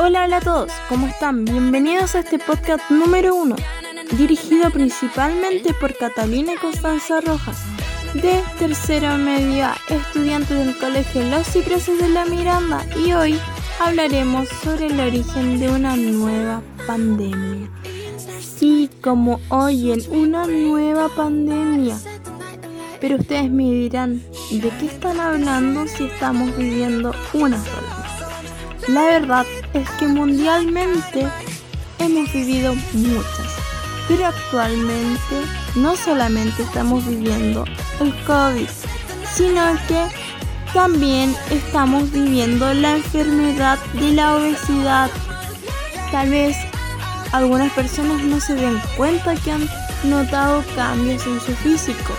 Hola, 0.00 0.26
hola 0.26 0.36
a 0.36 0.40
todos, 0.40 0.70
¿cómo 0.88 1.08
están? 1.08 1.44
Bienvenidos 1.44 2.14
a 2.14 2.20
este 2.20 2.38
podcast 2.38 2.88
número 2.88 3.34
uno, 3.34 3.56
dirigido 4.16 4.70
principalmente 4.70 5.74
por 5.74 5.92
Catalina 5.96 6.52
Constanza 6.60 7.20
Rojas, 7.20 7.64
de 8.14 8.40
tercera 8.60 9.16
media, 9.16 9.74
estudiantes 9.88 10.56
del 10.56 10.78
Colegio 10.78 11.24
Los 11.24 11.48
Cipreses 11.48 11.98
de 11.98 12.10
la 12.10 12.26
Miranda, 12.26 12.86
y 13.04 13.12
hoy 13.12 13.40
hablaremos 13.80 14.48
sobre 14.62 14.86
el 14.86 15.00
origen 15.00 15.58
de 15.58 15.68
una 15.68 15.96
nueva 15.96 16.62
pandemia. 16.86 17.68
Sí, 18.40 18.88
como 19.02 19.40
oyen, 19.48 20.00
una 20.10 20.46
nueva 20.46 21.08
pandemia. 21.08 21.98
Pero 23.00 23.16
ustedes 23.16 23.50
me 23.50 23.64
dirán, 23.64 24.22
¿de 24.52 24.70
qué 24.78 24.86
están 24.86 25.18
hablando 25.18 25.88
si 25.88 26.04
estamos 26.04 26.56
viviendo 26.56 27.12
una 27.32 27.58
sola? 27.64 28.07
La 28.88 29.02
verdad 29.02 29.44
es 29.74 29.88
que 29.98 30.08
mundialmente 30.08 31.28
hemos 31.98 32.32
vivido 32.32 32.74
muchas, 32.94 33.56
pero 34.08 34.26
actualmente 34.26 35.42
no 35.74 35.94
solamente 35.94 36.62
estamos 36.62 37.06
viviendo 37.06 37.66
el 38.00 38.14
COVID, 38.24 38.66
sino 39.34 39.62
que 39.88 40.06
también 40.72 41.36
estamos 41.50 42.10
viviendo 42.10 42.72
la 42.72 42.96
enfermedad 42.96 43.78
de 43.92 44.12
la 44.12 44.36
obesidad. 44.36 45.10
Tal 46.10 46.30
vez 46.30 46.56
algunas 47.32 47.70
personas 47.72 48.22
no 48.22 48.40
se 48.40 48.54
den 48.54 48.80
cuenta 48.96 49.34
que 49.34 49.52
han 49.52 49.68
notado 50.04 50.64
cambios 50.74 51.26
en 51.26 51.38
su 51.40 51.54
físico 51.56 52.14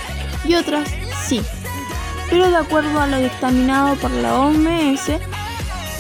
y 0.46 0.54
otras 0.54 0.88
sí. 1.26 1.42
Pero 2.30 2.48
de 2.48 2.58
acuerdo 2.58 3.02
a 3.02 3.08
lo 3.08 3.18
dictaminado 3.18 3.96
por 3.96 4.12
la 4.12 4.36
OMS, 4.36 5.14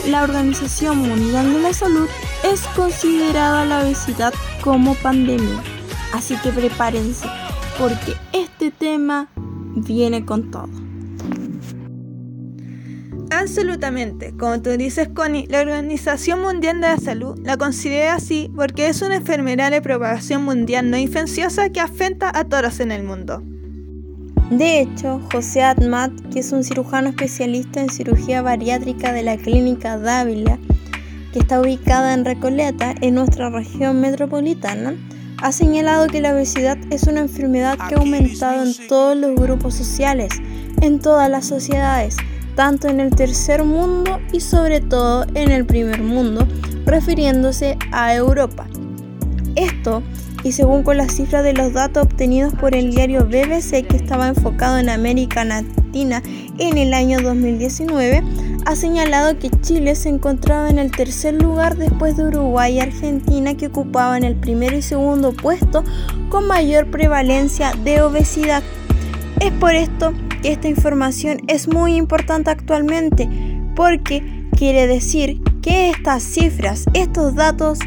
la 0.08 0.24
Organización 0.24 0.98
Mundial 1.00 1.54
de 1.54 1.62
la 1.62 1.74
Salud 1.74 2.08
es 2.44 2.62
considerada 2.76 3.66
la 3.66 3.82
obesidad 3.82 4.34
como 4.62 4.96
pandemia. 4.96 5.62
Así 6.14 6.36
que 6.38 6.52
prepárense, 6.52 7.28
porque 7.78 8.14
este 8.34 8.72
tema 8.72 9.30
viene 9.76 10.26
con 10.26 10.52
todo. 10.52 10.70
Absolutamente, 13.32 14.34
como 14.38 14.62
tú 14.62 14.72
dices 14.72 15.10
Connie, 15.10 15.46
la 15.48 15.62
Organización 15.62 16.42
Mundial 16.42 16.82
de 16.82 16.88
la 16.88 16.98
Salud 16.98 17.38
la 17.44 17.58
considera 17.58 18.16
así 18.16 18.52
porque 18.56 18.88
es 18.88 19.02
una 19.02 19.18
enfermedad 19.18 19.70
de 19.70 19.82
propagación 19.82 20.44
mundial 20.44 20.90
no 20.90 20.98
infecciosa 20.98 21.70
que 21.70 21.80
afecta 21.80 22.32
a 22.34 22.46
todos 22.46 22.80
en 22.80 22.92
el 22.92 23.04
mundo. 23.04 23.44
De 24.50 24.82
hecho, 24.82 25.22
José 25.32 25.62
Atmat, 25.62 26.12
que 26.34 26.40
es 26.40 26.52
un 26.52 26.64
cirujano 26.64 27.10
especialista 27.10 27.82
en 27.82 27.90
cirugía 27.90 28.42
bariátrica 28.42 29.14
de 29.14 29.22
la 29.22 29.38
Clínica 29.38 30.00
Dávila, 30.00 30.58
que 31.32 31.40
está 31.40 31.62
ubicada 31.62 32.16
en 32.16 32.26
Recoleta, 32.26 32.96
en 33.00 33.14
nuestra 33.14 33.52
región 33.52 34.02
metropolitana, 34.02 34.96
ha 35.38 35.52
señalado 35.52 36.08
que 36.08 36.20
la 36.20 36.34
obesidad 36.34 36.80
es 36.90 37.04
una 37.04 37.20
enfermedad 37.20 37.78
que 37.88 37.94
ha 37.94 38.00
aumentado 38.00 38.64
en 38.64 38.74
todos 38.88 39.16
los 39.16 39.36
grupos 39.36 39.76
sociales, 39.76 40.32
en 40.82 41.00
todas 41.00 41.30
las 41.30 41.46
sociedades, 41.46 42.18
tanto 42.56 42.88
en 42.88 43.00
el 43.00 43.12
tercer 43.16 43.64
mundo 43.64 44.20
y 44.34 44.40
sobre 44.42 44.82
todo 44.82 45.28
en 45.36 45.52
el 45.52 45.68
primer 45.68 46.02
mundo, 46.02 46.48
refiriéndose 46.86 47.78
a 47.92 48.16
Europa. 48.16 48.66
Esto 49.56 50.02
y 50.44 50.52
según 50.54 50.84
con 50.84 50.98
las 50.98 51.14
cifras 51.14 51.44
de 51.44 51.54
los 51.54 51.74
datos 51.74 52.04
obtenidos 52.04 52.54
por 52.54 52.76
el 52.76 52.92
diario 52.92 53.26
BBC 53.26 53.86
que 53.88 53.98
estaba 53.98 54.28
enfocado 54.28 54.78
en 54.78 54.90
América 54.90 55.44
Latina 55.44 56.22
en 56.58 56.78
el 56.78 56.94
año 56.94 57.20
2019, 57.20 58.24
ha 58.66 58.76
señalado 58.76 59.38
que 59.38 59.50
Chile 59.50 59.96
se 59.96 60.10
encontraba 60.10 60.70
en 60.70 60.80
el 60.80 60.92
tercer 60.92 61.34
lugar 61.42 61.78
después 61.78 62.16
de 62.18 62.26
Uruguay 62.26 62.76
y 62.76 62.80
Argentina 62.80 63.56
que 63.56 63.68
ocupaban 63.68 64.24
el 64.24 64.36
primero 64.36 64.78
y 64.78 64.82
segundo 64.82 65.34
puesto 65.34 65.84
con 66.30 66.48
mayor 66.48 66.90
prevalencia 66.90 67.74
de 67.84 68.02
obesidad. 68.02 68.64
Es 69.40 69.52
por 69.54 69.76
esto 69.76 70.14
que 70.42 70.52
esta 70.52 70.68
información 70.68 71.42
es 71.48 71.68
muy 71.68 71.96
importante 71.96 72.50
actualmente 72.50 73.30
porque 73.76 74.46
quiere 74.56 74.88
decir 74.88 75.42
que 75.62 75.90
estas 75.90 76.24
cifras, 76.24 76.86
estos 76.94 77.36
datos 77.36 77.80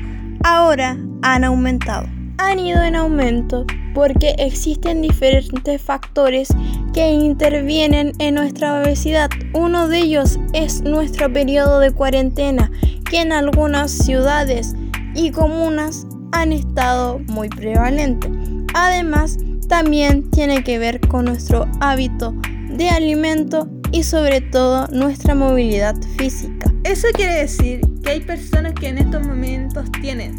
ahora 0.43 0.99
han 1.23 1.45
aumentado 1.45 2.07
han 2.51 2.59
ido 2.59 2.83
en 2.83 2.97
aumento 2.97 3.65
porque 3.95 4.35
existen 4.39 5.03
diferentes 5.03 5.81
factores 5.81 6.49
que 6.93 7.13
intervienen 7.13 8.13
en 8.19 8.35
nuestra 8.35 8.81
obesidad. 8.81 9.31
Uno 9.55 9.89
de 9.89 9.99
ellos 9.99 10.39
es 10.53 10.83
nuestro 10.83 11.33
periodo 11.33 11.79
de 11.79 11.93
cuarentena, 11.93 12.71
que 13.11 13.21
en 13.21 13.33
algunas 13.33 13.91
ciudades 13.91 14.75
y 15.15 15.31
comunas 15.31 16.07
han 16.33 16.53
estado 16.53 17.19
muy 17.29 17.49
prevalente. 17.49 18.31
Además, 18.75 19.39
también 19.69 20.31
tiene 20.31 20.65
que 20.65 20.79
ver 20.79 21.01
con 21.01 21.27
nuestro 21.27 21.67
hábito 21.81 22.35
de 22.71 22.89
alimento 22.89 23.69
y 23.93 24.03
sobre 24.03 24.41
todo 24.41 24.87
nuestra 24.89 25.35
movilidad 25.35 25.95
física. 26.17 26.73
Eso 26.85 27.09
quiere 27.15 27.35
decir 27.35 27.81
que 28.03 28.11
hay 28.11 28.21
personas 28.21 28.73
que 28.75 28.89
en 28.89 28.99
estos 28.99 29.27
momentos 29.27 29.91
tienen 30.01 30.37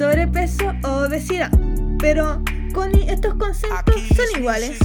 sobrepeso 0.00 0.72
o 0.82 1.04
obesidad. 1.04 1.50
Pero, 1.98 2.42
con 2.72 2.90
estos 2.94 3.34
conceptos 3.34 3.96
son 4.16 4.40
iguales. 4.40 4.78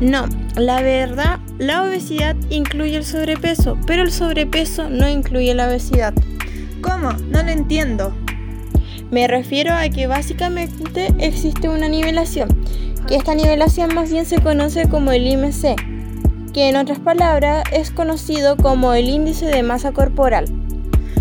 No, 0.00 0.26
la 0.54 0.80
verdad, 0.80 1.40
la 1.58 1.82
obesidad 1.82 2.34
incluye 2.48 2.96
el 2.96 3.04
sobrepeso, 3.04 3.76
pero 3.86 4.02
el 4.02 4.10
sobrepeso 4.10 4.88
no 4.88 5.06
incluye 5.10 5.54
la 5.54 5.68
obesidad. 5.68 6.14
¿Cómo? 6.80 7.12
No 7.12 7.42
lo 7.42 7.50
entiendo. 7.50 8.14
Me 9.10 9.28
refiero 9.28 9.74
a 9.74 9.90
que 9.90 10.06
básicamente 10.06 11.12
existe 11.18 11.68
una 11.68 11.88
nivelación, 11.90 12.48
que 13.06 13.16
esta 13.16 13.34
nivelación 13.34 13.94
más 13.94 14.10
bien 14.10 14.24
se 14.24 14.40
conoce 14.40 14.88
como 14.88 15.12
el 15.12 15.26
IMC, 15.26 15.76
que 16.54 16.70
en 16.70 16.76
otras 16.76 16.98
palabras 16.98 17.62
es 17.72 17.90
conocido 17.90 18.56
como 18.56 18.94
el 18.94 19.06
índice 19.10 19.44
de 19.44 19.62
masa 19.62 19.92
corporal. 19.92 20.46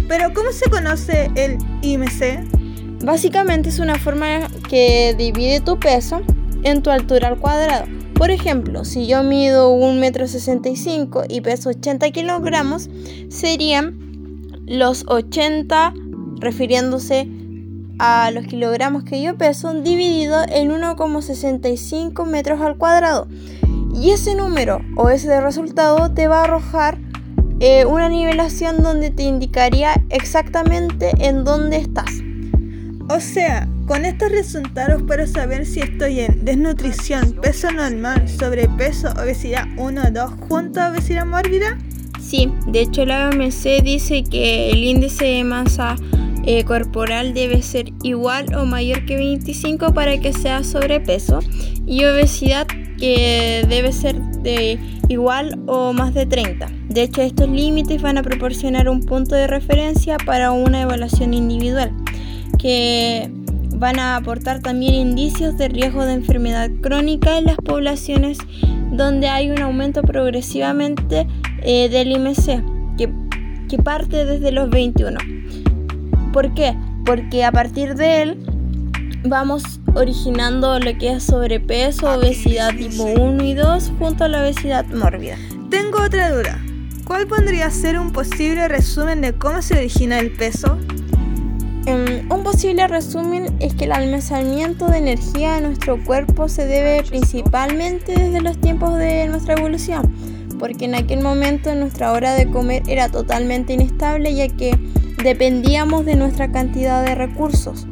Pero 0.08 0.34
¿cómo 0.34 0.54
se 0.54 0.70
conoce 0.70 1.30
el 1.36 1.58
IMC? 1.82 2.65
Básicamente 3.06 3.70
es 3.70 3.78
una 3.78 4.00
forma 4.00 4.48
que 4.68 5.14
divide 5.16 5.62
tu 5.62 5.80
peso 5.80 6.24
en 6.64 6.82
tu 6.82 6.90
altura 6.90 7.28
al 7.28 7.38
cuadrado. 7.38 7.86
Por 8.16 8.32
ejemplo, 8.32 8.84
si 8.84 9.06
yo 9.06 9.22
mido 9.22 9.78
1,65 9.78 11.26
m 11.26 11.28
y 11.30 11.42
peso 11.42 11.70
80 11.70 12.10
kilogramos, 12.10 12.90
serían 13.30 13.96
los 14.66 15.06
80 15.08 15.94
refiriéndose 16.40 17.30
a 18.00 18.32
los 18.32 18.48
kilogramos 18.48 19.04
que 19.04 19.22
yo 19.22 19.38
peso 19.38 19.72
dividido 19.76 20.42
en 20.48 20.72
1,65 20.72 22.26
metros 22.26 22.60
al 22.60 22.76
cuadrado. 22.76 23.28
Y 23.94 24.10
ese 24.10 24.34
número 24.34 24.82
o 24.98 25.12
ese 25.12 25.40
resultado 25.42 26.12
te 26.12 26.28
va 26.28 26.40
a 26.40 26.44
arrojar 26.46 26.98
eh, 27.60 27.86
una 27.86 28.10
nivelación 28.10 28.82
donde 28.82 29.12
te 29.12 29.22
indicaría 29.22 29.94
exactamente 30.10 31.12
en 31.20 31.44
dónde 31.44 31.78
estás. 31.78 32.25
O 33.08 33.20
sea, 33.20 33.68
con 33.86 34.04
estos 34.04 34.32
resultados 34.32 35.04
puedo 35.04 35.28
saber 35.28 35.68
si 35.68 35.80
estoy 35.80 36.22
en 36.22 36.44
desnutrición, 36.44 37.34
peso 37.34 37.72
normal, 37.72 38.28
sobrepeso, 38.28 39.10
obesidad 39.10 39.66
1 39.78 40.02
o 40.02 40.12
2 40.12 40.32
junto 40.50 40.82
a 40.82 40.90
obesidad 40.90 41.24
mórbida. 41.24 41.78
Sí, 42.20 42.52
de 42.66 42.82
hecho 42.82 43.06
la 43.06 43.30
OMC 43.30 43.84
dice 43.84 44.24
que 44.24 44.72
el 44.72 44.84
índice 44.84 45.26
de 45.26 45.44
masa 45.44 45.98
eh, 46.48 46.64
corporal 46.64 47.36
debe 47.36 47.62
ser 47.62 47.94
igual 48.02 48.56
o 48.56 48.66
mayor 48.66 49.06
que 49.06 49.18
25 49.18 49.94
para 49.94 50.18
que 50.18 50.34
sea 50.34 50.64
sobrepeso 50.64 51.42
y 51.86 52.06
obesidad 52.06 52.66
que 52.98 53.66
debe 53.70 53.92
ser 53.92 54.20
de 54.42 54.80
igual 55.10 55.60
o 55.68 55.94
más 55.94 56.16
de 56.16 56.26
30. 56.26 56.72
De 56.90 57.04
hecho, 57.04 57.22
estos 57.22 57.50
límites 57.50 58.02
van 58.02 58.18
a 58.18 58.24
proporcionar 58.24 58.90
un 58.90 59.02
punto 59.02 59.36
de 59.36 59.46
referencia 59.46 60.18
para 60.26 60.52
una 60.52 60.82
evaluación 60.82 61.36
individual 61.36 61.92
que 62.58 63.30
van 63.78 64.00
a 64.00 64.16
aportar 64.16 64.62
también 64.62 64.94
indicios 64.94 65.58
de 65.58 65.68
riesgo 65.68 66.06
de 66.06 66.14
enfermedad 66.14 66.70
crónica 66.82 67.38
en 67.38 67.46
las 67.46 67.58
poblaciones 67.58 68.38
donde 68.92 69.28
hay 69.28 69.52
un 69.52 69.62
aumento 69.62 70.02
progresivamente 70.02 71.28
eh, 71.62 71.90
del 71.90 72.12
IMC, 72.12 72.64
que, 72.98 73.10
que 73.70 73.78
parte 73.78 74.26
desde 74.26 74.52
los 74.52 74.70
21. 74.70 75.18
¿Por 76.32 76.54
qué? 76.54 76.76
Porque 77.06 77.44
a 77.44 77.52
partir 77.52 77.96
de 77.96 78.22
él 78.22 78.46
vamos 79.24 79.64
originando 79.96 80.80
lo 80.80 80.98
que 80.98 81.14
es 81.14 81.24
sobrepeso, 81.24 82.14
obesidad 82.14 82.76
tipo 82.76 83.04
1 83.04 83.44
y 83.44 83.54
2 83.54 83.94
junto 83.98 84.26
a 84.26 84.28
la 84.28 84.42
obesidad 84.42 84.86
mórbida. 84.88 85.38
Tengo 85.70 86.02
otra 86.02 86.32
duda. 86.32 86.62
¿Cuál 87.06 87.28
podría 87.28 87.70
ser 87.70 88.00
un 88.00 88.12
posible 88.12 88.68
resumen 88.68 89.22
de 89.22 89.34
cómo 89.34 89.62
se 89.62 89.78
origina 89.78 90.20
el 90.20 90.32
peso? 90.32 90.78
Em, 91.86 92.32
un 92.32 92.44
posible 92.44 92.88
resumen 92.88 93.56
es 93.60 93.76
que 93.76 93.86
el 93.86 93.92
almacenamiento 93.92 94.88
de 94.88 94.98
energía 94.98 95.58
en 95.58 95.66
nuestro 95.66 96.04
cuerpo 96.04 96.50
se 96.50 96.66
debe 96.66 97.04
principalmente 97.04 98.14
desde 98.14 98.42
los 98.42 98.60
tiempos 98.60 98.98
de 98.98 99.28
nuestra 99.28 99.54
evolución, 99.54 100.12
porque 100.58 100.86
en 100.86 100.96
aquel 100.96 101.22
momento 101.22 101.74
nuestra 101.76 102.12
hora 102.12 102.34
de 102.34 102.50
comer 102.50 102.82
era 102.88 103.10
totalmente 103.10 103.74
inestable 103.74 104.34
ya 104.34 104.48
que 104.48 104.76
dependíamos 105.24 106.06
de 106.06 106.16
nuestra 106.16 106.52
cantidad 106.52 107.06
de 107.06 107.14
recursos. 107.14 107.86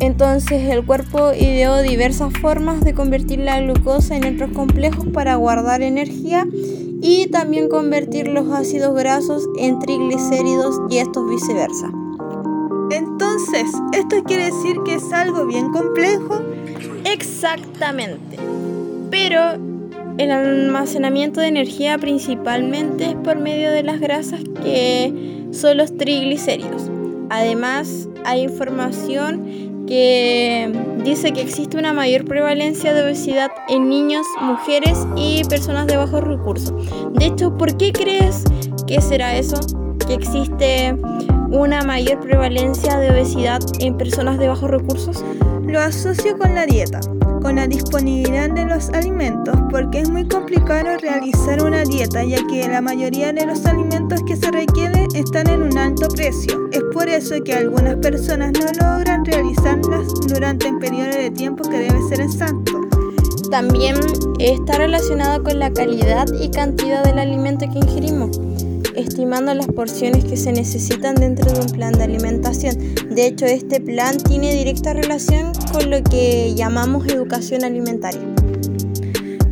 Entonces 0.00 0.68
el 0.68 0.84
cuerpo 0.84 1.32
ideó 1.32 1.80
diversas 1.80 2.32
formas 2.40 2.82
de 2.84 2.94
convertir 2.94 3.38
la 3.40 3.60
glucosa 3.60 4.16
en 4.16 4.34
otros 4.34 4.50
complejos 4.50 5.06
para 5.12 5.36
guardar 5.36 5.82
energía 5.82 6.46
y 7.00 7.28
también 7.28 7.68
convertir 7.68 8.26
los 8.26 8.50
ácidos 8.52 8.96
grasos 8.96 9.44
en 9.58 9.78
triglicéridos 9.78 10.80
y 10.90 10.98
estos 10.98 11.28
viceversa. 11.28 11.90
Entonces, 12.90 13.27
¿esto 13.92 14.24
quiere 14.24 14.46
decir 14.46 14.78
que 14.84 14.94
es 14.94 15.12
algo 15.12 15.46
bien 15.46 15.70
complejo? 15.70 16.42
Exactamente. 17.04 18.36
Pero 19.10 19.40
el 20.18 20.30
almacenamiento 20.32 21.40
de 21.40 21.46
energía 21.46 21.98
principalmente 21.98 23.10
es 23.10 23.14
por 23.14 23.38
medio 23.38 23.70
de 23.70 23.84
las 23.84 24.00
grasas 24.00 24.40
que 24.62 25.46
son 25.52 25.76
los 25.76 25.96
triglicéridos. 25.96 26.90
Además, 27.30 28.08
hay 28.24 28.42
información 28.42 29.84
que 29.86 30.72
dice 31.04 31.32
que 31.32 31.40
existe 31.40 31.78
una 31.78 31.92
mayor 31.92 32.24
prevalencia 32.24 32.92
de 32.92 33.02
obesidad 33.02 33.52
en 33.68 33.88
niños, 33.88 34.26
mujeres 34.40 35.06
y 35.16 35.44
personas 35.44 35.86
de 35.86 35.96
bajos 35.96 36.24
recursos. 36.24 36.74
De 37.12 37.26
hecho, 37.26 37.56
¿por 37.56 37.76
qué 37.76 37.92
crees 37.92 38.42
que 38.86 39.00
será 39.00 39.36
eso? 39.36 39.60
Que 40.06 40.14
existe 40.14 40.96
una 41.50 41.82
mayor 41.82 42.20
prevalencia 42.20 42.98
de 42.98 43.10
obesidad 43.10 43.60
en 43.80 43.96
personas 43.96 44.38
de 44.38 44.48
bajos 44.48 44.70
recursos? 44.70 45.24
Lo 45.62 45.80
asocio 45.80 46.36
con 46.38 46.54
la 46.54 46.66
dieta, 46.66 47.00
con 47.42 47.56
la 47.56 47.66
disponibilidad 47.66 48.50
de 48.50 48.64
los 48.64 48.88
alimentos, 48.90 49.54
porque 49.70 50.00
es 50.00 50.10
muy 50.10 50.26
complicado 50.26 50.96
realizar 51.00 51.62
una 51.62 51.84
dieta, 51.84 52.24
ya 52.24 52.38
que 52.46 52.68
la 52.68 52.80
mayoría 52.80 53.32
de 53.32 53.46
los 53.46 53.64
alimentos 53.66 54.20
que 54.26 54.36
se 54.36 54.50
requieren 54.50 55.08
están 55.14 55.48
en 55.48 55.62
un 55.62 55.76
alto 55.78 56.08
precio. 56.08 56.68
Es 56.72 56.82
por 56.92 57.08
eso 57.08 57.42
que 57.44 57.54
algunas 57.54 57.96
personas 57.96 58.52
no 58.52 58.66
logran 58.80 59.24
realizarlas 59.24 60.06
durante 60.26 60.68
el 60.68 60.78
periodo 60.78 61.10
de 61.10 61.30
tiempo 61.30 61.68
que 61.68 61.78
debe 61.78 62.00
ser 62.08 62.20
exacto. 62.20 62.80
También 63.50 63.96
está 64.38 64.76
relacionado 64.76 65.42
con 65.42 65.58
la 65.58 65.72
calidad 65.72 66.26
y 66.38 66.50
cantidad 66.50 67.02
del 67.04 67.18
alimento 67.18 67.66
que 67.72 67.78
ingerimos 67.78 68.38
estimando 68.98 69.54
las 69.54 69.66
porciones 69.68 70.24
que 70.24 70.36
se 70.36 70.52
necesitan 70.52 71.14
dentro 71.14 71.50
de 71.52 71.60
un 71.60 71.68
plan 71.68 71.92
de 71.92 72.04
alimentación. 72.04 72.76
De 73.10 73.26
hecho, 73.26 73.46
este 73.46 73.80
plan 73.80 74.16
tiene 74.18 74.54
directa 74.54 74.92
relación 74.92 75.52
con 75.72 75.90
lo 75.90 76.02
que 76.02 76.54
llamamos 76.54 77.06
educación 77.06 77.64
alimentaria. 77.64 78.20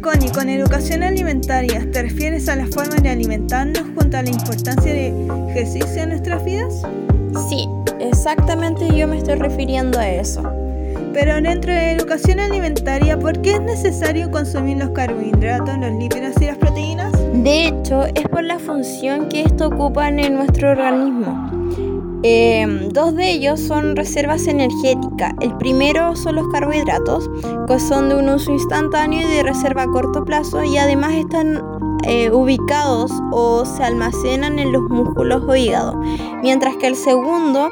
Connie, 0.02 0.30
con 0.30 0.48
educación 0.48 1.02
alimentaria, 1.02 1.88
¿te 1.90 2.02
refieres 2.02 2.48
a 2.48 2.56
la 2.56 2.66
forma 2.66 2.96
de 2.96 3.08
alimentarnos 3.08 3.82
junto 3.96 4.16
a 4.16 4.22
la 4.22 4.30
importancia 4.30 4.92
de 4.92 5.12
ejercicio 5.50 6.02
en 6.02 6.10
nuestras 6.10 6.44
vidas? 6.44 6.82
Sí, 7.48 7.66
exactamente 8.00 8.88
yo 8.96 9.08
me 9.08 9.18
estoy 9.18 9.36
refiriendo 9.36 9.98
a 9.98 10.08
eso. 10.08 10.42
Pero 11.12 11.40
dentro 11.40 11.72
de 11.72 11.92
educación 11.92 12.40
alimentaria, 12.40 13.18
¿por 13.18 13.40
qué 13.40 13.54
es 13.54 13.62
necesario 13.62 14.30
consumir 14.30 14.76
los 14.76 14.90
carbohidratos, 14.90 15.78
los 15.78 15.92
lípidos? 15.92 16.35
De 17.46 17.68
hecho, 17.68 18.06
es 18.06 18.26
por 18.28 18.42
la 18.42 18.58
función 18.58 19.28
que 19.28 19.42
esto 19.42 19.68
ocupan 19.68 20.18
en 20.18 20.34
nuestro 20.34 20.72
organismo. 20.72 21.48
Em, 22.24 22.88
dos 22.88 23.14
de 23.14 23.30
ellos 23.30 23.60
son 23.60 23.94
reservas 23.94 24.48
energéticas. 24.48 25.32
El 25.40 25.56
primero 25.56 26.16
son 26.16 26.34
los 26.34 26.48
carbohidratos, 26.48 27.30
que 27.68 27.78
son 27.78 28.08
de 28.08 28.16
un 28.16 28.30
uso 28.30 28.50
instantáneo 28.50 29.20
y 29.20 29.32
de 29.32 29.44
reserva 29.44 29.84
a 29.84 29.86
corto 29.86 30.24
plazo 30.24 30.64
y 30.64 30.76
además 30.76 31.12
están 31.12 31.62
eh, 32.02 32.32
ubicados 32.32 33.12
o 33.30 33.64
se 33.64 33.84
almacenan 33.84 34.58
en 34.58 34.72
los 34.72 34.82
músculos 34.90 35.44
o 35.46 35.54
hígado. 35.54 35.94
Mientras 36.42 36.74
que 36.78 36.88
el 36.88 36.96
segundo, 36.96 37.70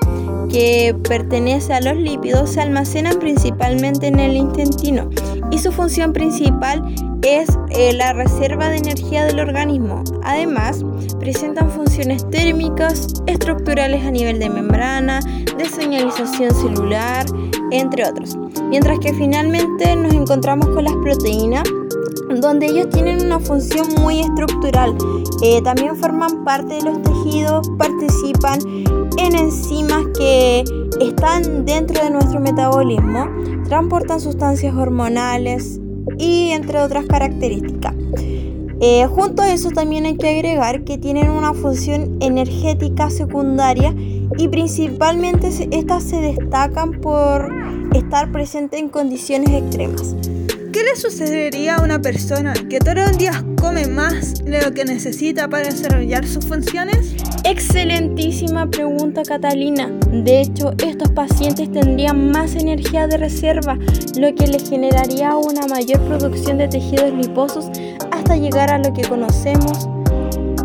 que 0.50 0.94
pertenece 1.08 1.72
a 1.72 1.80
los 1.80 1.96
lípidos, 1.96 2.50
se 2.50 2.60
almacenan 2.60 3.18
principalmente 3.18 4.06
en 4.06 4.20
el 4.20 4.36
intestino 4.36 5.10
y 5.50 5.58
su 5.58 5.72
función 5.72 6.12
principal 6.12 6.80
es 7.22 7.48
eh, 7.70 7.92
la 7.94 8.12
reserva 8.12 8.68
de 8.68 8.76
energía 8.76 9.24
del 9.24 9.40
organismo. 9.40 10.02
Además, 10.22 10.84
presentan 11.18 11.70
funciones 11.70 12.28
térmicas, 12.30 13.08
estructurales 13.26 14.04
a 14.04 14.10
nivel 14.10 14.38
de 14.38 14.50
membrana, 14.50 15.20
de 15.56 15.64
señalización 15.68 16.54
celular, 16.54 17.26
entre 17.70 18.06
otros. 18.06 18.36
Mientras 18.68 18.98
que 18.98 19.14
finalmente 19.14 19.96
nos 19.96 20.12
encontramos 20.14 20.68
con 20.68 20.84
las 20.84 20.94
proteínas, 20.94 21.64
donde 22.40 22.66
ellos 22.66 22.88
tienen 22.90 23.24
una 23.24 23.38
función 23.38 23.86
muy 24.00 24.20
estructural. 24.20 24.96
Eh, 25.42 25.60
también 25.62 25.96
forman 25.96 26.44
parte 26.44 26.74
de 26.74 26.82
los 26.82 27.02
tejidos, 27.02 27.70
participan 27.78 28.58
en 29.18 29.36
enzimas 29.36 30.06
que 30.16 30.64
están 31.00 31.64
dentro 31.64 32.02
de 32.02 32.10
nuestro 32.10 32.40
metabolismo, 32.40 33.28
transportan 33.68 34.20
sustancias 34.20 34.74
hormonales 34.74 35.80
y 36.18 36.50
entre 36.50 36.80
otras 36.80 37.06
características. 37.06 37.94
Eh, 38.80 39.06
junto 39.06 39.42
a 39.42 39.52
eso 39.52 39.70
también 39.70 40.04
hay 40.04 40.16
que 40.16 40.28
agregar 40.28 40.84
que 40.84 40.98
tienen 40.98 41.30
una 41.30 41.54
función 41.54 42.16
energética 42.20 43.08
secundaria 43.08 43.94
y 44.36 44.48
principalmente 44.48 45.48
estas 45.70 46.02
se 46.02 46.20
destacan 46.20 47.00
por 47.00 47.54
estar 47.94 48.32
presentes 48.32 48.80
en 48.80 48.88
condiciones 48.88 49.50
extremas. 49.50 50.16
¿Qué 50.74 50.82
le 50.82 50.96
sucedería 50.96 51.76
a 51.76 51.82
una 51.82 52.02
persona 52.02 52.52
que 52.68 52.80
todos 52.80 52.96
los 52.96 53.16
días 53.16 53.44
come 53.60 53.86
más 53.86 54.44
de 54.44 54.60
lo 54.60 54.72
que 54.72 54.84
necesita 54.84 55.48
para 55.48 55.68
desarrollar 55.68 56.26
sus 56.26 56.44
funciones? 56.46 57.14
Excelentísima 57.44 58.68
pregunta 58.68 59.22
Catalina. 59.22 59.88
De 60.10 60.40
hecho, 60.40 60.72
estos 60.84 61.12
pacientes 61.12 61.70
tendrían 61.70 62.32
más 62.32 62.56
energía 62.56 63.06
de 63.06 63.18
reserva, 63.18 63.78
lo 64.18 64.34
que 64.34 64.48
les 64.48 64.68
generaría 64.68 65.36
una 65.36 65.64
mayor 65.68 66.00
producción 66.08 66.58
de 66.58 66.66
tejidos 66.66 67.12
liposos 67.12 67.66
hasta 68.10 68.36
llegar 68.36 68.72
a 68.72 68.78
lo 68.78 68.92
que 68.92 69.02
conocemos, 69.02 69.88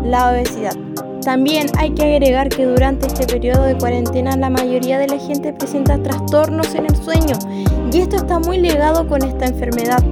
la 0.02 0.32
obesidad. 0.32 0.74
También 1.22 1.68
hay 1.78 1.92
que 1.92 2.02
agregar 2.02 2.48
que 2.48 2.66
durante 2.66 3.06
este 3.06 3.26
periodo 3.26 3.62
de 3.62 3.78
cuarentena 3.78 4.36
la 4.36 4.50
mayoría 4.50 4.98
de 4.98 5.06
la 5.06 5.20
gente 5.20 5.52
presenta 5.52 6.02
trastornos 6.02 6.74
en 6.74 6.86
el 6.86 6.96
sueño 6.96 7.38
y 7.92 7.98
esto 7.98 8.16
está 8.16 8.38
muy 8.38 8.58
ligado 8.58 9.08
con 9.08 9.22
esta 9.22 9.46
enfermedad 9.46 10.02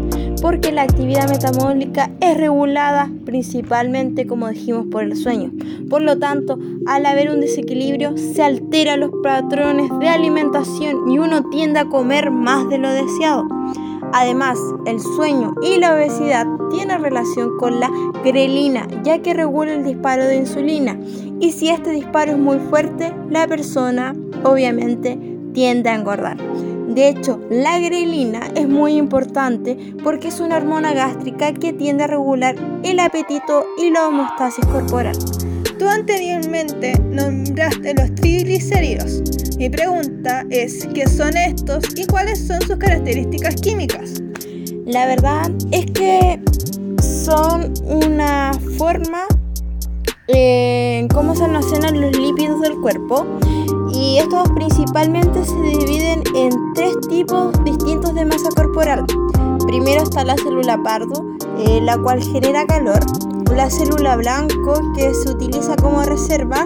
porque 0.40 0.72
la 0.72 0.82
actividad 0.82 1.28
metabólica 1.28 2.10
es 2.20 2.36
regulada 2.36 3.10
principalmente 3.25 4.26
como 4.26 4.48
dijimos 4.48 4.86
por 4.90 5.02
el 5.02 5.16
sueño. 5.16 5.52
Por 5.88 6.02
lo 6.02 6.19
tanto, 6.19 6.58
al 6.86 7.06
haber 7.06 7.30
un 7.30 7.40
desequilibrio 7.40 8.16
se 8.16 8.42
alteran 8.42 9.00
los 9.00 9.10
patrones 9.22 9.90
de 9.98 10.08
alimentación 10.08 11.11
y 11.11 11.18
uno 11.18 11.49
tiende 11.50 11.80
a 11.80 11.88
comer 11.88 12.30
más 12.30 12.68
de 12.68 12.78
lo 12.78 12.90
deseado. 12.90 13.47
Además, 14.12 14.58
el 14.87 15.00
sueño 15.00 15.54
y 15.62 15.78
la 15.78 15.94
obesidad 15.94 16.47
tienen 16.70 17.02
relación 17.02 17.58
con 17.58 17.78
la 17.78 17.90
grelina, 18.25 18.87
ya 19.04 19.18
que 19.18 19.35
regula 19.35 19.75
el 19.75 19.85
disparo 19.85 20.25
de 20.25 20.37
insulina. 20.37 20.99
Y 21.40 21.52
si 21.52 21.68
este 21.68 21.90
disparo 21.90 22.32
es 22.32 22.38
muy 22.38 22.58
fuerte, 22.58 23.14
la 23.28 23.47
persona 23.47 24.14
obviamente 24.44 25.18
tiende 25.52 25.90
a 25.90 25.94
engordar. 25.94 26.38
De 26.88 27.09
hecho, 27.09 27.38
la 27.50 27.78
grelina 27.78 28.40
es 28.54 28.66
muy 28.66 28.97
importante 28.97 29.95
porque 30.02 30.28
es 30.28 30.40
una 30.40 30.57
hormona 30.57 30.95
gástrica 30.95 31.52
que 31.52 31.75
tiende 31.75 32.04
a 32.04 32.07
regular 32.07 32.57
el 32.83 32.99
apetito 32.99 33.66
y 33.76 33.90
la 33.90 34.09
homeostasis 34.09 34.64
corporal. 34.66 35.16
Tú 35.78 35.87
anteriormente 35.87 36.99
nombraste 36.99 37.95
los 37.95 38.14
triglicéridos. 38.14 39.23
Mi 39.59 39.68
pregunta 39.68 40.45
es, 40.50 40.87
¿qué 40.95 41.07
son 41.07 41.37
estos 41.37 41.85
y 41.95 42.07
cuáles 42.07 42.47
son 42.47 42.61
sus 42.62 42.76
características 42.76 43.57
químicas? 43.57 44.23
La 44.87 45.07
verdad 45.07 45.50
es 45.71 45.87
que 45.92 46.40
son 47.02 47.75
una 47.85 48.52
forma 48.78 49.26
en 50.28 51.09
cómo 51.09 51.35
se 51.35 51.45
almacenan 51.45 52.00
los 52.00 52.16
lípidos 52.16 52.61
del 52.62 52.80
cuerpo 52.80 53.26
y 53.99 54.19
estos 54.19 54.49
principalmente 54.50 55.45
se 55.45 55.61
dividen 55.61 56.23
en 56.35 56.50
tres 56.75 56.95
tipos 57.09 57.52
distintos 57.64 58.14
de 58.14 58.25
masa 58.25 58.49
corporal. 58.55 59.05
Primero 59.67 60.02
está 60.02 60.25
la 60.25 60.37
célula 60.37 60.81
pardo, 60.83 61.26
eh, 61.59 61.81
la 61.83 61.99
cual 61.99 62.23
genera 62.23 62.64
calor, 62.67 63.00
la 63.55 63.69
célula 63.69 64.17
blanco 64.17 64.81
que 64.95 65.12
se 65.14 65.31
utiliza 65.31 65.75
como 65.76 66.02
reserva 66.05 66.64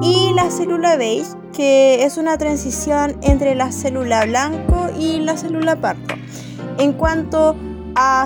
y 0.00 0.32
la 0.32 0.50
célula 0.50 0.96
beige 0.96 1.28
que 1.52 2.04
es 2.04 2.16
una 2.16 2.38
transición 2.38 3.18
entre 3.22 3.54
la 3.54 3.72
célula 3.72 4.24
blanco 4.24 4.88
y 4.98 5.20
la 5.20 5.36
célula 5.36 5.80
pardo. 5.80 6.02
En 6.78 6.94
cuanto 6.94 7.50
a 7.50 7.69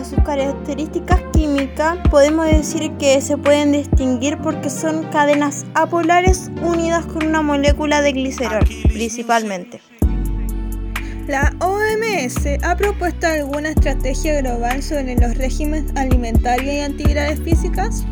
sus 0.05 0.23
características 0.25 1.21
químicas, 1.33 1.99
podemos 2.09 2.47
decir 2.47 2.93
que 2.93 3.21
se 3.21 3.37
pueden 3.37 3.73
distinguir 3.73 4.39
porque 4.39 4.71
son 4.71 5.03
cadenas 5.11 5.67
apolares 5.75 6.51
unidas 6.63 7.05
con 7.07 7.27
una 7.27 7.43
molécula 7.43 8.01
de 8.01 8.13
glicerol, 8.13 8.65
principalmente. 8.85 9.81
La 11.27 11.53
OMS 11.59 12.63
ha 12.63 12.77
propuesto 12.77 13.27
alguna 13.27 13.71
estrategia 13.71 14.41
global 14.43 14.81
sobre 14.81 15.17
los 15.17 15.37
regímenes 15.37 15.91
alimentarios 15.97 16.73
y 16.73 16.81
actividades 16.81 17.41
físicas. 17.41 18.05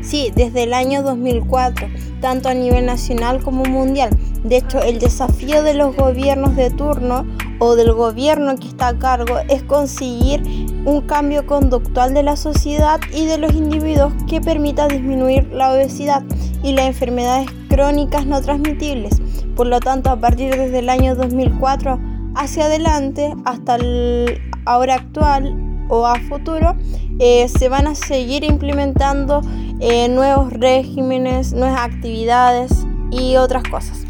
Sí, 0.00 0.32
desde 0.36 0.64
el 0.64 0.74
año 0.74 1.02
2004, 1.02 1.88
tanto 2.20 2.48
a 2.48 2.54
nivel 2.54 2.86
nacional 2.86 3.42
como 3.42 3.64
mundial. 3.64 4.10
De 4.44 4.58
hecho, 4.58 4.80
el 4.82 5.00
desafío 5.00 5.64
de 5.64 5.74
los 5.74 5.96
gobiernos 5.96 6.54
de 6.54 6.70
turno 6.70 7.26
o 7.58 7.74
del 7.74 7.92
gobierno 7.92 8.56
que 8.56 8.68
está 8.68 8.88
a 8.88 8.98
cargo 8.98 9.38
es 9.48 9.62
conseguir 9.62 10.42
un 10.84 11.02
cambio 11.02 11.46
conductual 11.46 12.14
de 12.14 12.22
la 12.22 12.36
sociedad 12.36 13.00
y 13.12 13.24
de 13.26 13.38
los 13.38 13.52
individuos 13.52 14.12
que 14.28 14.40
permita 14.40 14.88
disminuir 14.88 15.48
la 15.52 15.72
obesidad 15.72 16.22
y 16.62 16.72
las 16.72 16.86
enfermedades 16.86 17.48
crónicas 17.68 18.26
no 18.26 18.40
transmitibles. 18.40 19.20
Por 19.56 19.66
lo 19.66 19.80
tanto, 19.80 20.10
a 20.10 20.20
partir 20.20 20.54
desde 20.54 20.78
el 20.78 20.88
año 20.88 21.14
2004 21.14 21.98
hacia 22.34 22.66
adelante, 22.66 23.34
hasta 23.44 23.76
el 23.76 24.40
ahora 24.64 24.94
actual 24.94 25.54
o 25.88 26.06
a 26.06 26.20
futuro, 26.20 26.76
eh, 27.18 27.48
se 27.48 27.68
van 27.68 27.86
a 27.86 27.94
seguir 27.94 28.44
implementando 28.44 29.40
eh, 29.80 30.08
nuevos 30.08 30.52
regímenes, 30.52 31.52
nuevas 31.52 31.80
actividades 31.80 32.86
y 33.10 33.36
otras 33.36 33.64
cosas. 33.64 34.07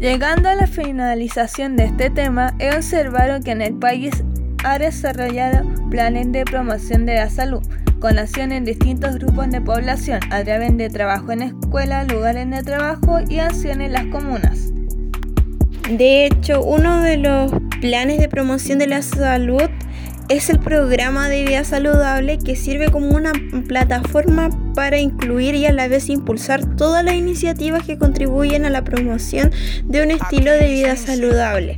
Llegando 0.00 0.48
a 0.48 0.54
la 0.54 0.66
finalización 0.66 1.76
de 1.76 1.84
este 1.84 2.08
tema, 2.08 2.54
he 2.58 2.74
observado 2.74 3.38
que 3.40 3.50
en 3.50 3.60
el 3.60 3.74
país 3.74 4.24
ha 4.64 4.78
desarrollado 4.78 5.68
planes 5.90 6.32
de 6.32 6.46
promoción 6.46 7.04
de 7.04 7.16
la 7.16 7.28
salud, 7.28 7.60
con 8.00 8.18
acción 8.18 8.50
en 8.52 8.64
distintos 8.64 9.16
grupos 9.16 9.50
de 9.50 9.60
población 9.60 10.20
a 10.30 10.42
través 10.42 10.74
de 10.78 10.88
trabajo 10.88 11.32
en 11.32 11.42
escuelas, 11.42 12.10
lugares 12.10 12.48
de 12.48 12.62
trabajo 12.62 13.18
y 13.28 13.40
acción 13.40 13.82
en 13.82 13.92
las 13.92 14.06
comunas. 14.06 14.72
De 15.90 16.24
hecho, 16.24 16.62
uno 16.64 17.02
de 17.02 17.18
los 17.18 17.52
planes 17.82 18.20
de 18.20 18.28
promoción 18.30 18.78
de 18.78 18.86
la 18.86 19.02
salud 19.02 19.68
es 20.30 20.48
el 20.48 20.60
programa 20.60 21.28
de 21.28 21.44
vida 21.44 21.64
saludable 21.64 22.38
que 22.38 22.54
sirve 22.54 22.88
como 22.88 23.08
una 23.08 23.32
plataforma 23.66 24.48
para 24.76 25.00
incluir 25.00 25.56
y 25.56 25.66
a 25.66 25.72
la 25.72 25.88
vez 25.88 26.08
impulsar 26.08 26.76
todas 26.76 27.04
las 27.04 27.14
iniciativas 27.14 27.82
que 27.82 27.98
contribuyen 27.98 28.64
a 28.64 28.70
la 28.70 28.84
promoción 28.84 29.50
de 29.84 30.04
un 30.04 30.12
estilo 30.12 30.52
de 30.52 30.68
vida 30.68 30.94
saludable. 30.94 31.74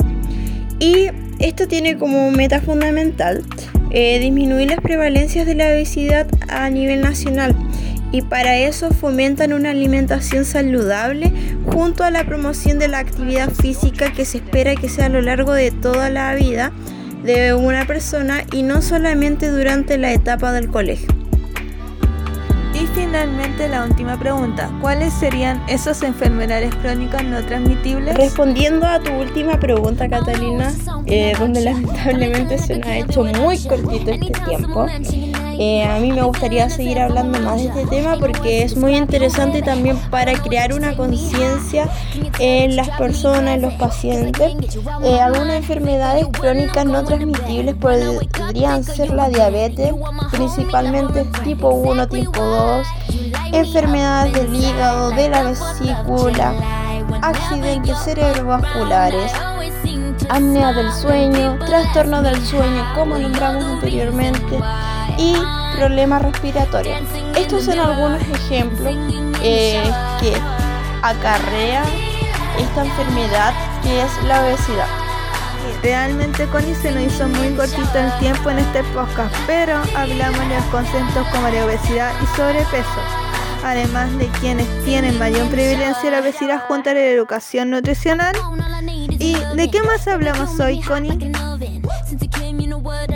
Y 0.79 1.07
esto 1.39 1.67
tiene 1.67 1.97
como 1.97 2.31
meta 2.31 2.61
fundamental 2.61 3.43
eh, 3.91 4.19
disminuir 4.19 4.69
las 4.69 4.81
prevalencias 4.81 5.47
de 5.47 5.55
la 5.55 5.69
obesidad 5.69 6.27
a 6.49 6.69
nivel 6.69 7.01
nacional 7.01 7.57
y 8.13 8.21
para 8.21 8.59
eso 8.59 8.91
fomentan 8.91 9.55
una 9.55 9.71
alimentación 9.71 10.45
saludable 10.45 11.33
junto 11.65 12.05
a 12.05 12.11
la 12.11 12.25
promoción 12.25 12.79
de 12.79 12.89
la 12.89 12.99
actividad 12.99 13.51
física 13.51 14.13
que 14.13 14.27
se 14.27 14.39
espera 14.39 14.75
que 14.75 14.91
sea 14.91 15.07
a 15.07 15.09
lo 15.09 15.23
largo 15.23 15.55
de 15.55 15.71
toda 15.71 16.11
la 16.11 16.35
vida 16.35 16.71
de 17.23 17.55
una 17.55 17.87
persona 17.87 18.45
y 18.53 18.63
no 18.63 18.83
solamente 18.83 19.49
durante 19.49 19.99
la 19.99 20.13
etapa 20.13 20.53
del 20.53 20.69
colegio. 20.69 21.09
Y 22.75 22.87
finalmente 22.95 23.69
la 23.69 23.85
última 23.85 24.19
pregunta, 24.19 24.71
¿cuáles 24.81 25.13
serían 25.13 25.63
esas 25.69 26.03
enfermedades 26.03 26.75
crónicas 26.77 27.23
no 27.23 27.45
transmitibles? 27.45 28.17
Respondiendo 28.17 28.87
a 28.87 28.99
tu 28.99 29.13
última 29.13 29.61
pregunta, 29.61 30.09
Catalina, 30.09 30.73
eh, 31.07 31.35
donde 31.39 31.61
lamentablemente 31.61 32.59
se 32.59 32.79
nos 32.79 32.89
ha 32.89 32.97
hecho 32.97 33.25
muy 33.25 33.59
cortito 33.59 34.11
este 34.11 34.33
tiempo, 34.47 34.87
eh, 35.59 35.85
a 35.85 35.99
mí 35.99 36.13
me 36.13 36.23
gustaría 36.23 36.69
seguir 36.71 36.99
hablando 36.99 37.39
más 37.41 37.57
de 37.57 37.67
este 37.67 37.87
tema 37.87 38.17
porque 38.19 38.63
es 38.63 38.77
muy 38.77 38.97
interesante 38.97 39.63
también 39.63 39.99
para 40.11 40.33
crear 40.35 40.73
una 40.73 40.97
conciencia 40.97 41.89
en 42.39 42.77
las 42.77 42.89
personas, 42.91 43.57
en 43.57 43.63
los 43.63 43.75
pacientes. 43.75 44.55
Eh, 45.05 45.21
algunas 45.21 45.57
enfermedades 45.57 46.27
crónicas 46.33 46.87
no 46.87 47.05
transmitibles 47.05 47.75
podrían 47.77 48.85
ser 48.85 49.11
la 49.11 49.29
diabetes, 49.29 49.93
principalmente 50.31 51.25
tipo 51.45 51.69
1, 51.71 52.09
tipo 52.09 52.43
2, 52.43 52.87
enfermedades 53.53 54.33
del 54.33 54.55
hígado, 54.55 55.11
de 55.11 55.29
la 55.29 55.43
vesícula, 55.43 56.55
accidentes 57.23 57.99
cerebrovasculares 58.05 59.33
apnea 60.29 60.73
del 60.73 60.93
sueño, 60.93 61.59
trastorno 61.67 62.23
del 62.23 62.41
sueño, 62.47 62.85
como 62.95 63.19
nombramos 63.19 63.65
anteriormente, 63.65 64.59
y 65.19 65.35
problemas 65.77 66.23
respiratorios. 66.23 67.01
Estos 67.37 67.65
son 67.65 67.79
algunos 67.79 68.23
ejemplos 68.23 68.95
eh, 69.43 69.83
que 70.21 70.33
acarrea 71.03 71.83
esta 72.59 72.85
enfermedad 72.85 73.53
que 73.83 74.03
es 74.03 74.25
la 74.25 74.45
obesidad. 74.45 74.87
Realmente 75.83 76.47
Connie 76.47 76.75
se 76.75 76.93
nos 76.93 77.03
hizo 77.03 77.29
muy 77.29 77.49
cortito 77.55 77.99
el 77.99 78.19
tiempo 78.19 78.51
en 78.51 78.59
este 78.59 78.83
podcast, 78.95 79.35
pero 79.47 79.81
hablamos 79.97 80.39
de 80.49 80.55
los 80.55 80.65
conceptos 80.67 81.27
como 81.29 81.49
la 81.49 81.65
obesidad 81.65 82.13
y 82.23 82.37
sobrepeso, 82.37 83.01
además 83.65 84.17
de 84.19 84.29
quienes 84.41 84.67
tienen 84.85 85.19
mayor 85.19 85.49
privilegio 85.49 86.11
la 86.11 86.21
obesidad 86.21 86.63
junto 86.69 86.91
a 86.91 86.95
la 86.95 87.01
educación 87.01 87.71
nutricional. 87.71 88.35
¿Y 89.09 89.37
de 89.57 89.71
qué 89.71 89.83
más 89.83 90.07
hablamos 90.07 90.59
hoy, 90.61 90.81
Connie? 90.83 91.33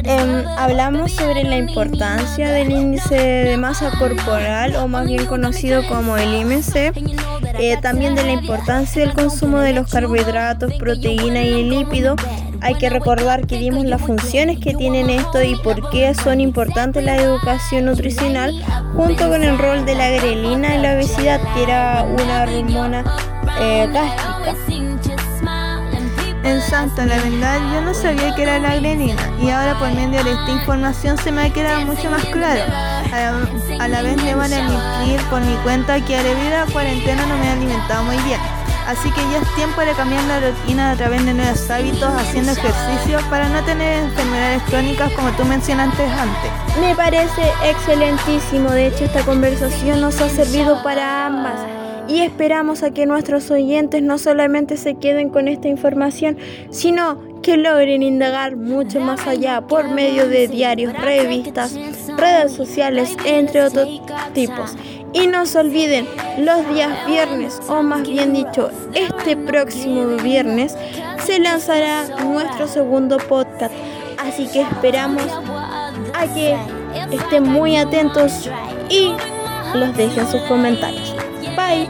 Em, 0.09 0.47
hablamos 0.57 1.11
sobre 1.11 1.43
la 1.43 1.57
importancia 1.57 2.53
del 2.53 2.71
índice 2.71 3.17
de 3.17 3.57
masa 3.57 3.91
corporal 3.99 4.77
o 4.77 4.87
más 4.87 5.05
bien 5.09 5.27
conocido 5.27 5.85
como 5.89 6.17
el 6.17 6.33
IMC, 6.33 6.93
eh, 7.59 7.77
también 7.83 8.15
de 8.15 8.23
la 8.23 8.31
importancia 8.31 9.03
del 9.05 9.15
consumo 9.15 9.59
de 9.59 9.73
los 9.73 9.91
carbohidratos, 9.91 10.75
proteína 10.75 11.43
y 11.43 11.65
lípidos. 11.65 12.21
Hay 12.61 12.77
que 12.77 12.89
recordar 12.89 13.49
que 13.49 13.59
dimos 13.59 13.85
las 13.85 14.01
funciones 14.01 14.61
que 14.61 14.75
tienen 14.75 15.11
esto 15.11 15.43
y 15.43 15.57
por 15.57 15.91
qué 15.91 16.15
son 16.15 16.41
importantes 16.41 17.03
la 17.05 17.17
educación 17.17 17.87
nutricional 17.87 18.55
junto 18.95 19.29
con 19.29 19.43
el 19.43 19.59
rol 19.59 19.85
de 19.85 19.97
la 19.97 20.11
grelina 20.11 20.77
en 20.77 20.83
la 20.83 20.95
obesidad 20.95 21.41
que 21.53 21.65
era 21.65 22.05
una 22.05 22.43
hormona 22.43 23.05
eh, 23.61 23.89
gástrica. 23.93 24.57
En 26.47 26.63
Santo, 26.63 27.05
la 27.05 27.17
verdad, 27.17 27.59
yo 27.73 27.81
no 27.81 27.93
sabía 27.93 28.33
que 28.37 28.45
era 28.45 28.61
la 28.61 28.77
grenina 28.77 29.21
y 29.43 29.51
ahora 29.51 29.77
por 29.81 29.91
medio 29.91 30.23
de 30.23 30.31
esta 30.31 30.53
información 30.53 31.19
se 31.19 31.33
me 31.33 31.43
ha 31.43 31.53
quedado 31.53 31.85
mucho 31.85 32.09
más 32.09 32.25
claro. 32.27 32.63
A 33.81 33.89
la, 33.89 34.03
vez 34.03 34.17
debo 34.23 34.43
admitir 34.43 35.21
por 35.29 35.41
mi 35.41 35.57
cuenta 35.65 36.01
que 36.05 36.17
debido 36.17 36.55
a 36.55 36.65
la 36.65 36.73
cuarentena 36.73 37.27
no 37.27 37.37
me 37.37 37.47
he 37.47 37.51
alimentado 37.51 38.05
muy 38.05 38.17
bien. 38.19 38.39
Así 38.87 39.11
que 39.11 39.21
ya 39.23 39.39
es 39.39 39.55
tiempo 39.57 39.81
de 39.81 39.93
cambiar 39.95 40.23
la 40.25 40.39
rutina 40.39 40.93
a 40.93 40.95
través 40.95 41.25
de 41.25 41.35
nuevos 41.35 41.69
hábitos, 41.69 42.13
haciendo 42.17 42.53
ejercicio 42.53 43.19
para 43.29 43.49
no 43.49 43.65
tener 43.65 44.05
enfermedades 44.05 44.63
crónicas 44.69 45.13
como 45.15 45.33
tú 45.33 45.45
mencionaste 45.45 46.05
antes. 46.05 46.81
Me 46.81 46.95
parece 46.95 47.43
excelentísimo, 47.65 48.71
de 48.71 48.87
hecho 48.87 49.05
esta 49.07 49.23
conversación 49.23 50.01
nos 50.01 50.21
ha 50.21 50.29
servido 50.29 50.81
para 50.85 51.27
ambas 51.27 51.59
y 52.09 52.21
esperamos 52.21 52.83
a 52.83 52.91
que 52.91 53.07
nuestros 53.07 53.51
oyentes 53.51 54.03
no 54.03 54.19
solamente 54.19 54.77
se 54.77 54.95
queden 54.95 55.29
con 55.29 55.49
esta 55.49 55.69
información, 55.69 56.37
sino 56.71 57.19
que 57.43 57.57
logren 57.57 58.03
indagar 58.03 58.57
mucho 58.57 59.01
más 59.01 59.27
allá 59.27 59.61
por 59.61 59.89
medio 59.89 60.29
de 60.29 60.49
diarios, 60.49 60.93
revistas, 60.95 61.79
redes 62.17 62.53
sociales, 62.53 63.17
entre 63.25 63.63
otros 63.63 63.89
tipos. 64.35 64.75
Y 65.13 65.29
no 65.29 65.47
se 65.47 65.61
olviden, 65.61 66.07
los 66.39 66.69
días 66.75 67.07
viernes, 67.07 67.61
o 67.69 67.83
más 67.83 68.03
bien 68.03 68.35
dicho, 68.35 68.71
este 68.95 69.37
próximo 69.37 70.17
viernes, 70.23 70.77
se 71.25 71.39
lanzará 71.39 72.05
nuestro 72.25 72.67
segundo 72.67 73.17
podcast. 73.19 73.73
Así 74.19 74.47
que 74.49 74.63
esperamos 74.63 75.23
a 76.15 76.27
que 76.35 76.57
estén 77.13 77.45
muy 77.45 77.77
atentos 77.77 78.51
y 78.91 79.13
los 79.75 79.97
dejen 79.97 80.27
sus 80.29 80.41
comentarios. 80.43 81.26
Bye. 81.57 81.89